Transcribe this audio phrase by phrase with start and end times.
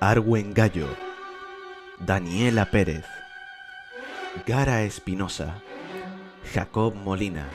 [0.00, 0.86] Arwen Gallo,
[1.98, 3.04] Daniela Pérez,
[4.46, 5.60] Gara Espinosa,
[6.54, 7.48] Jacob Molina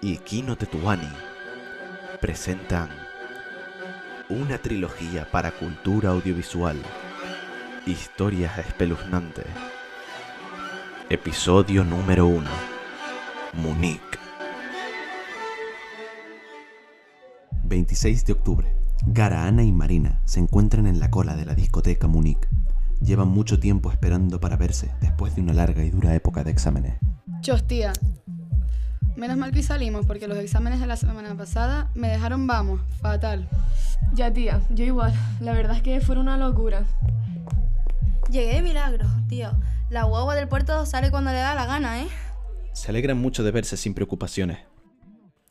[0.00, 1.10] y Kino Tetuani
[2.20, 2.88] presentan
[4.28, 6.80] una trilogía para cultura audiovisual,
[7.84, 9.46] historias espeluznantes.
[11.08, 12.48] Episodio número 1.
[13.54, 14.00] Munich.
[17.64, 18.79] 26 de octubre.
[19.06, 22.46] Gara, Ana y Marina se encuentran en la cola de la discoteca Munich.
[23.00, 26.98] Llevan mucho tiempo esperando para verse después de una larga y dura época de exámenes.
[27.40, 27.94] Chos, tía.
[29.16, 33.48] Menos mal que salimos porque los exámenes de la semana pasada me dejaron, vamos, fatal.
[34.12, 35.14] Ya, tía, yo igual.
[35.40, 36.84] La verdad es que fue una locura.
[38.30, 39.50] Llegué de milagro, tío.
[39.88, 42.08] La guagua del puerto sale cuando le da la gana, ¿eh?
[42.74, 44.58] Se alegran mucho de verse sin preocupaciones.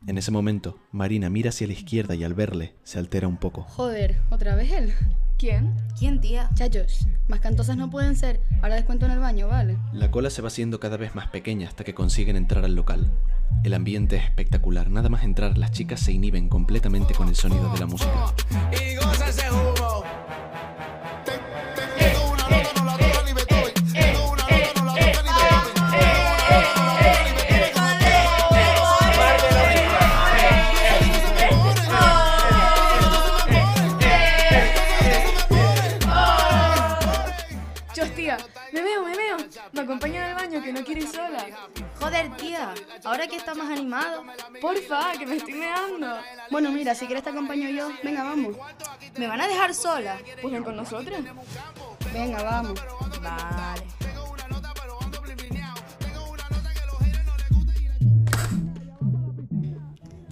[0.07, 3.63] En ese momento, Marina mira hacia la izquierda y al verle se altera un poco.
[3.63, 4.93] Joder, ¿otra vez él?
[5.37, 5.75] ¿Quién?
[5.97, 6.49] ¿Quién, tía?
[6.53, 8.39] Chachos, más cantosas no pueden ser.
[8.61, 9.77] Ahora descuento en el baño, ¿vale?
[9.93, 13.11] La cola se va haciendo cada vez más pequeña hasta que consiguen entrar al local.
[13.63, 14.89] El ambiente es espectacular.
[14.89, 18.33] Nada más entrar, las chicas se inhiben completamente con el sonido de la música.
[18.71, 20.03] y goza ese humo.
[39.99, 41.45] Acompaña al baño que no quiero ir sola.
[41.99, 42.73] Joder, tía.
[43.03, 44.23] Ahora que está más animado.
[44.61, 46.07] Porfa, que me estoy meando.
[46.49, 47.89] Bueno, mira, si quieres te acompaño yo.
[48.01, 48.55] Venga, vamos.
[49.17, 50.17] ¿Me van a dejar sola?
[50.41, 51.19] Pues ven con nosotros.
[52.13, 52.79] Venga, vamos.
[53.21, 53.83] Vale.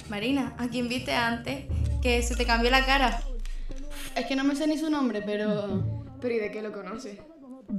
[0.07, 1.65] Marina, ¿a quién viste antes?
[2.01, 3.21] Que se te cambió la cara.
[4.15, 5.83] Es que no me sé ni su nombre, pero...
[6.21, 7.19] Pero ¿y de qué lo conoces?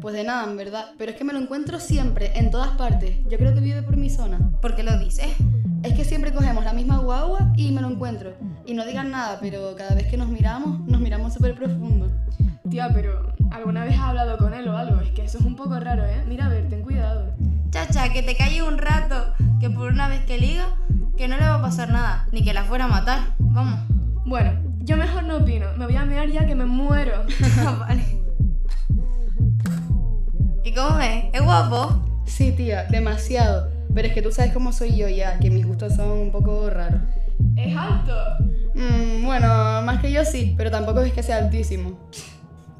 [0.00, 0.92] Pues de nada, en verdad.
[0.98, 3.16] Pero es que me lo encuentro siempre, en todas partes.
[3.28, 4.38] Yo creo que vive por mi zona.
[4.60, 5.28] ¿Por qué lo dices?
[5.82, 8.34] Es que siempre cogemos la misma guagua y me lo encuentro.
[8.66, 12.10] Y no digan nada, pero cada vez que nos miramos, nos miramos súper profundo.
[12.68, 15.00] Tía, pero ¿alguna vez has hablado con él o algo?
[15.00, 16.22] Es que eso es un poco raro, ¿eh?
[16.28, 17.32] Mira, a ver, ten cuidado.
[17.70, 19.32] Chacha, que te calles un rato.
[19.60, 20.76] Que por una vez que liga,
[21.16, 22.26] que no le va a pasar nada.
[22.32, 23.20] Ni que la fuera a matar.
[23.38, 23.80] Vamos.
[24.26, 25.66] Bueno, yo mejor no opino.
[25.76, 27.24] Me voy a mear ya que me muero.
[27.80, 28.17] vale.
[30.68, 31.24] ¿Y cómo es?
[31.32, 31.98] ¿Es guapo?
[32.26, 33.70] Sí, tía, demasiado.
[33.94, 36.68] Pero es que tú sabes cómo soy yo ya, que mis gustos son un poco
[36.68, 37.00] raros.
[37.56, 38.14] ¿Es alto?
[38.74, 39.48] Mm, bueno,
[39.86, 42.10] más que yo sí, pero tampoco es que sea altísimo.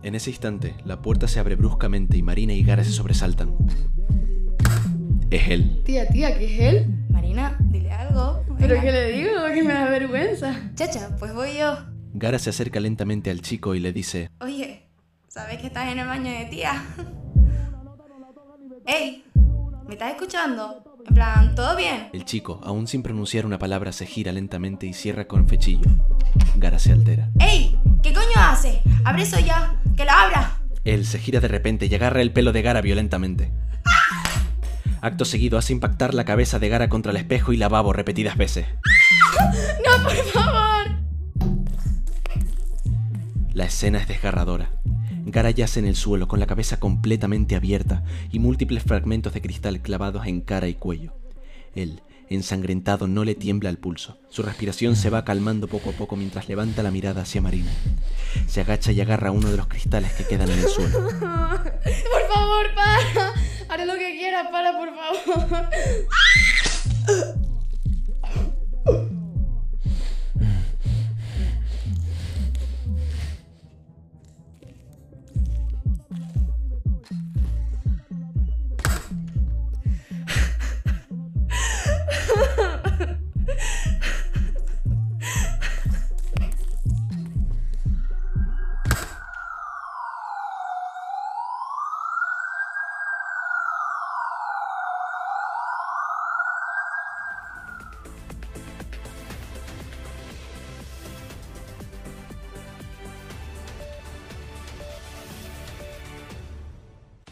[0.03, 3.55] En ese instante, la puerta se abre bruscamente y Marina y Gara se sobresaltan.
[5.31, 5.81] Es él.
[5.87, 6.87] Tía, tía, ¿qué es él?
[7.09, 8.45] Marina, dile algo.
[8.59, 9.47] ¿Pero qué le digo?
[9.55, 10.73] Que me da vergüenza.
[10.75, 11.79] Chacha, pues voy yo.
[12.13, 14.83] Gara se acerca lentamente al chico y le dice, Oye,
[15.29, 16.85] ¿sabes que estás en el baño de tía?
[18.87, 19.25] ¡Ey!
[19.87, 20.83] ¿Me estás escuchando?
[21.07, 22.09] En plan, ¿todo bien?
[22.13, 25.89] el chico, aún sin pronunciar una palabra, se gira lentamente y cierra con fechillo.
[26.57, 27.31] Gara se altera.
[27.41, 27.79] ¡Ey!
[28.03, 28.83] ¿Qué coño hace?
[29.05, 29.81] ¡Abre eso ya!
[29.97, 30.61] ¡Que lo abra!
[30.85, 33.51] Él se gira de repente y agarra el pelo de Gara violentamente.
[35.01, 38.67] Acto seguido hace impactar la cabeza de Gara contra el espejo y lavabo repetidas veces.
[39.87, 40.99] ¡No, por favor!
[43.53, 44.71] La escena es desgarradora.
[45.31, 48.03] Gara yace en el suelo con la cabeza completamente abierta
[48.33, 51.13] y múltiples fragmentos de cristal clavados en cara y cuello.
[51.75, 52.01] Él,
[52.31, 54.17] ensangrentado, no le tiembla el pulso.
[54.31, 57.71] Su respiración se va calmando poco a poco mientras levanta la mirada hacia Marina.
[58.47, 60.99] Se agacha y agarra uno de los cristales que quedan en el suelo.
[61.21, 63.33] Por favor, para.
[63.69, 65.69] Haré lo que quiera, para, por favor.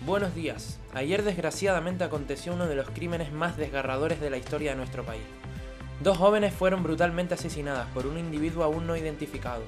[0.07, 0.79] Buenos días.
[0.95, 5.25] Ayer desgraciadamente aconteció uno de los crímenes más desgarradores de la historia de nuestro país.
[6.01, 9.65] Dos jóvenes fueron brutalmente asesinadas por un individuo aún no identificado.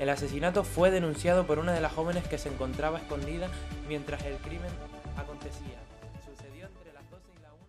[0.00, 3.48] El asesinato fue denunciado por una de las jóvenes que se encontraba escondida
[3.86, 4.70] mientras el crimen
[5.18, 5.76] acontecía.
[6.24, 7.66] Sucedió entre las 12 y la 1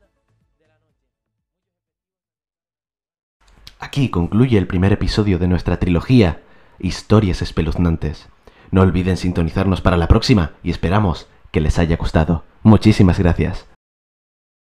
[0.60, 0.96] de la noche.
[3.80, 6.42] Aquí concluye el primer episodio de nuestra trilogía
[6.80, 8.30] Historias espeluznantes.
[8.72, 12.44] No olviden sintonizarnos para la próxima y esperamos que les haya gustado.
[12.64, 13.73] Muchísimas gracias.